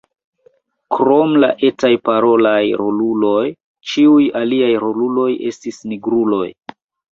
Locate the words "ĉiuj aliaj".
3.93-4.73